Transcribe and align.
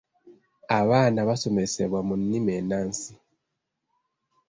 Abaana 0.79 1.19
basomesebwa 1.29 1.99
mu 2.07 2.15
nnimi 2.21 2.51
ennansi. 2.59 3.11